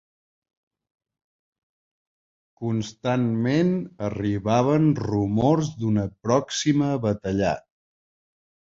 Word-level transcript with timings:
Constantment 2.63 3.71
arribaven 4.09 4.91
rumors 5.05 5.73
d'una 5.81 6.11
pròxima 6.27 6.93
batallar 7.09 7.57